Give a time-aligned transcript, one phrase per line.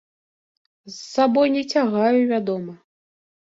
[0.93, 2.73] З сабой не цягаю, вядома.